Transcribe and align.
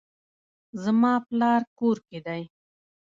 زما 0.83 1.13
پلار 1.27 1.61
کور 1.77 1.97
کې 2.07 2.19
دی 2.25 2.43